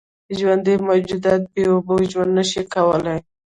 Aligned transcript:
ژوندي 0.37 0.73
موجودات 0.89 1.41
بېاوبو 1.53 1.95
ژوند 2.11 2.31
نشي 2.39 2.63
کولی. 2.73 3.17